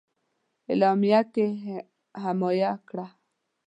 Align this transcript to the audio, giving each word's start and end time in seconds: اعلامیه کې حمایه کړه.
اعلامیه 0.69 1.21
کې 1.33 1.47
حمایه 2.23 2.71
کړه. 2.87 3.05